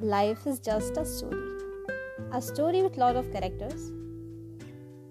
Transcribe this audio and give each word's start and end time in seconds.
life 0.00 0.46
is 0.46 0.60
just 0.60 0.96
a 0.96 1.04
story. 1.04 1.58
A 2.32 2.40
story 2.40 2.84
with 2.84 2.96
lot 2.96 3.16
of 3.16 3.32
characters. 3.32 3.90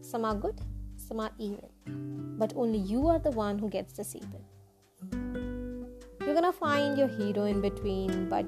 Some 0.00 0.24
are 0.24 0.34
good, 0.34 0.58
some 0.96 1.20
are 1.20 1.30
evil. 1.38 1.70
But 1.84 2.54
only 2.56 2.78
you 2.78 3.08
are 3.08 3.18
the 3.18 3.30
one 3.30 3.58
who 3.58 3.68
gets 3.68 3.92
to 3.94 4.04
see 4.04 4.20
them. 4.20 5.86
You're 6.24 6.32
gonna 6.34 6.50
find 6.50 6.96
your 6.96 7.08
hero 7.08 7.44
in 7.44 7.60
between, 7.60 8.30
but 8.30 8.46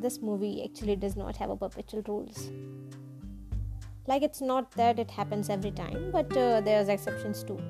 this 0.00 0.20
movie 0.20 0.64
actually 0.64 0.96
does 0.96 1.14
not 1.14 1.36
have 1.36 1.50
a 1.50 1.56
perpetual 1.56 2.02
rules. 2.08 2.50
Like 4.08 4.22
it's 4.22 4.40
not 4.40 4.72
that 4.72 4.98
it 4.98 5.08
happens 5.08 5.50
every 5.50 5.70
time, 5.70 6.10
but 6.10 6.36
uh, 6.36 6.60
there's 6.62 6.88
exceptions 6.88 7.44
too. 7.44 7.60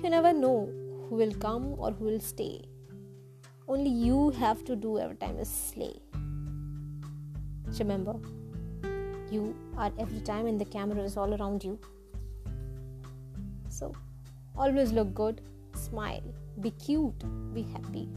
You 0.00 0.10
never 0.10 0.32
know 0.32 0.70
who 1.08 1.16
will 1.16 1.34
come 1.34 1.74
or 1.76 1.90
who 1.90 2.04
will 2.04 2.20
stay. 2.20 2.68
Only 3.66 3.88
you 3.88 4.30
have 4.30 4.62
to 4.66 4.76
do 4.76 4.98
every 4.98 5.16
time 5.16 5.38
is 5.38 5.48
slay. 5.48 5.94
Remember, 7.78 8.14
you 9.30 9.56
are 9.78 9.90
every 9.98 10.20
time 10.20 10.46
and 10.46 10.60
the 10.60 10.66
camera 10.66 11.02
is 11.02 11.16
all 11.16 11.34
around 11.34 11.64
you. 11.64 11.78
So, 13.70 13.92
always 14.54 14.92
look 14.92 15.14
good, 15.14 15.40
smile, 15.74 16.22
be 16.60 16.72
cute, 16.72 17.24
be 17.54 17.62
happy. 17.62 18.08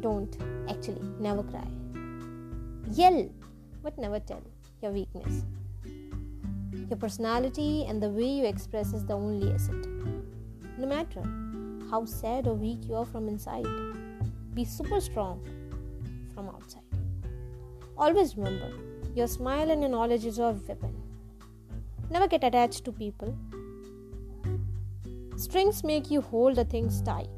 Don't 0.00 0.36
actually 0.68 1.08
never 1.20 1.44
cry. 1.44 1.68
Yell, 2.90 3.30
but 3.82 3.96
never 3.96 4.18
tell 4.18 4.42
your 4.82 4.90
weakness. 4.90 5.44
Your 6.88 6.98
personality 6.98 7.86
and 7.88 8.02
the 8.02 8.08
way 8.10 8.28
you 8.28 8.44
express 8.44 8.92
is 8.92 9.06
the 9.06 9.14
only 9.14 9.52
asset. 9.52 9.86
No 10.78 10.86
matter 10.86 11.22
how 11.90 12.04
sad 12.04 12.48
or 12.48 12.54
weak 12.54 12.88
you 12.88 12.96
are 12.96 13.06
from 13.06 13.28
inside, 13.28 13.66
be 14.54 14.64
super 14.64 15.00
strong 15.00 15.40
from 16.34 16.48
outside. 16.48 16.82
Always 17.96 18.36
remember, 18.36 18.70
your 19.14 19.26
smile 19.26 19.70
and 19.70 19.80
your 19.82 19.90
knowledge 19.90 20.24
is 20.24 20.38
your 20.38 20.52
weapon. 20.52 20.94
Never 22.10 22.26
get 22.26 22.44
attached 22.44 22.84
to 22.84 22.92
people. 22.92 23.36
Strings 25.36 25.82
make 25.82 26.10
you 26.10 26.20
hold 26.20 26.56
the 26.56 26.64
things 26.64 27.00
tight, 27.02 27.28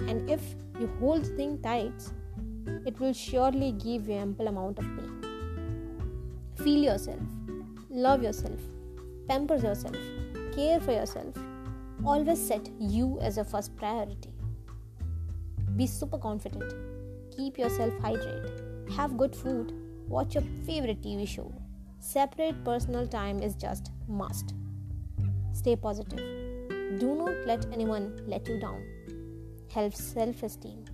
and 0.00 0.30
if 0.30 0.40
you 0.80 0.90
hold 0.98 1.24
the 1.24 1.36
thing 1.36 1.60
tight, 1.62 2.10
it 2.86 2.98
will 3.00 3.12
surely 3.12 3.72
give 3.72 4.08
you 4.08 4.14
ample 4.14 4.48
amount 4.48 4.78
of 4.78 4.84
pain. 4.84 5.14
Feel 6.56 6.84
yourself, 6.84 7.20
love 7.90 8.22
yourself, 8.22 8.60
pamper 9.28 9.56
yourself, 9.56 9.96
care 10.54 10.80
for 10.80 10.92
yourself. 10.92 11.34
Always 12.04 12.40
set 12.40 12.68
you 12.78 13.18
as 13.20 13.38
a 13.38 13.44
first 13.44 13.76
priority. 13.76 14.32
Be 15.76 15.86
super 15.86 16.18
confident. 16.18 16.72
Keep 17.36 17.58
yourself 17.58 17.92
hydrated. 17.94 18.90
Have 18.96 19.16
good 19.16 19.34
food. 19.34 19.72
Watch 20.08 20.34
your 20.34 20.44
favorite 20.66 21.02
TV 21.02 21.26
show. 21.28 21.52
Separate 22.00 22.64
personal 22.64 23.06
time 23.06 23.42
is 23.42 23.54
just 23.54 23.90
must. 24.08 24.54
Stay 25.52 25.76
positive. 25.76 26.18
Do 26.98 27.14
not 27.14 27.46
let 27.46 27.66
anyone 27.72 28.16
let 28.26 28.48
you 28.48 28.58
down. 28.58 28.82
Help 29.72 29.94
self 29.94 30.42
esteem. 30.42 30.84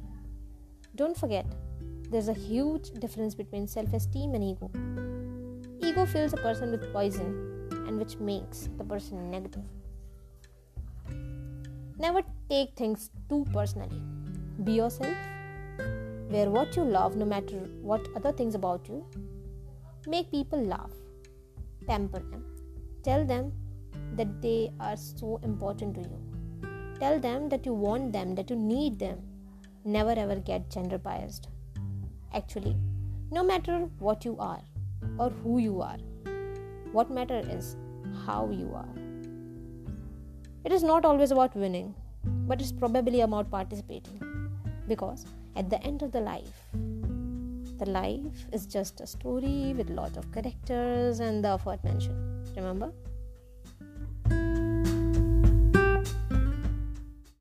Don't 0.96 1.16
forget, 1.16 1.46
there's 2.10 2.28
a 2.28 2.32
huge 2.32 2.90
difference 2.92 3.34
between 3.34 3.66
self 3.66 3.92
esteem 3.92 4.34
and 4.34 4.44
ego. 4.44 4.70
Ego 5.80 6.06
fills 6.06 6.32
a 6.32 6.36
person 6.38 6.70
with 6.70 6.92
poison 6.92 7.68
and 7.86 7.98
which 7.98 8.18
makes 8.18 8.68
the 8.78 8.84
person 8.84 9.30
negative. 9.30 9.64
Never 11.98 12.22
take 12.48 12.74
things 12.74 13.10
too 13.28 13.46
personally. 13.52 14.00
Be 14.64 14.72
yourself. 14.72 15.14
Wear 16.30 16.48
what 16.50 16.74
you 16.74 16.84
love 16.84 17.16
no 17.16 17.26
matter 17.26 17.58
what 17.82 18.08
other 18.16 18.32
things 18.32 18.54
about 18.54 18.88
you. 18.88 19.04
Make 20.06 20.30
people 20.30 20.64
laugh. 20.64 20.90
Pamper 21.86 22.20
them. 22.20 22.44
Tell 23.02 23.26
them 23.26 23.52
that 24.16 24.40
they 24.40 24.72
are 24.80 24.96
so 24.96 25.38
important 25.42 25.96
to 25.96 26.00
you. 26.00 26.18
Tell 26.98 27.20
them 27.20 27.50
that 27.50 27.66
you 27.66 27.74
want 27.74 28.12
them, 28.14 28.34
that 28.36 28.48
you 28.48 28.56
need 28.56 28.98
them. 28.98 29.18
Never 29.84 30.12
ever 30.12 30.36
get 30.36 30.70
gender 30.70 30.96
biased. 30.96 31.48
Actually, 32.32 32.76
no 33.30 33.44
matter 33.44 33.88
what 33.98 34.24
you 34.24 34.36
are 34.38 34.62
or 35.18 35.28
who 35.28 35.58
you 35.58 35.82
are, 35.82 35.98
what 36.92 37.10
matter 37.10 37.42
is 37.50 37.76
how 38.24 38.48
you 38.50 38.72
are. 38.74 38.94
It 40.64 40.72
is 40.72 40.82
not 40.82 41.04
always 41.04 41.32
about 41.32 41.54
winning, 41.54 41.94
but 42.24 42.62
it's 42.62 42.72
probably 42.72 43.20
about 43.20 43.50
participating. 43.50 44.23
Because 44.86 45.26
at 45.56 45.70
the 45.70 45.82
end 45.82 46.02
of 46.02 46.12
the 46.12 46.20
life, 46.20 46.62
the 47.78 47.86
life 47.86 48.46
is 48.52 48.66
just 48.66 49.00
a 49.00 49.06
story 49.06 49.74
with 49.76 49.90
lot 49.90 50.16
of 50.16 50.30
characters 50.32 51.20
and 51.20 51.44
the 51.44 51.54
aforementioned. 51.54 52.48
Remember? 52.56 52.92